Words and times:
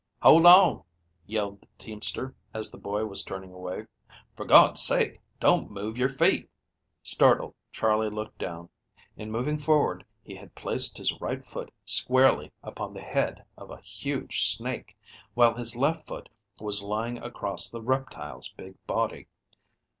"Hold 0.23 0.47
on!" 0.47 0.83
yelled 1.27 1.61
the 1.61 1.67
teamster, 1.77 2.33
as 2.55 2.71
the 2.71 2.79
boy 2.79 3.05
was 3.05 3.21
turning 3.21 3.53
away. 3.53 3.85
"For 4.35 4.45
God's 4.45 4.81
sake 4.81 5.19
don't 5.39 5.69
move 5.69 5.95
your 5.95 6.09
feet!" 6.09 6.49
Startled, 7.03 7.53
Charley 7.71 8.09
looked 8.09 8.39
down. 8.39 8.69
In 9.15 9.29
moving 9.31 9.59
forward 9.59 10.03
he 10.23 10.35
had 10.35 10.55
placed 10.55 10.97
his 10.97 11.13
right 11.21 11.45
foot 11.45 11.71
squarely 11.85 12.51
upon 12.63 12.95
the 12.95 13.03
head 13.03 13.45
of 13.55 13.69
a 13.69 13.77
huge 13.81 14.41
snake, 14.47 14.97
while 15.35 15.55
his 15.55 15.75
left 15.75 16.07
foot 16.07 16.29
was 16.59 16.81
lying 16.81 17.19
across 17.19 17.69
the 17.69 17.83
reptile's 17.83 18.51
big 18.53 18.83
body. 18.87 19.27